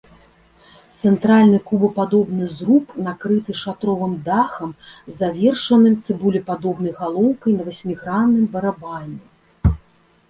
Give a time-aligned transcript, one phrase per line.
[1.01, 4.71] Цэнтральны кубападобны зруб накрыты шатровым дахам,
[5.21, 9.75] завершаным цыбулепадобнай галоўкай на васьмігранным барабане.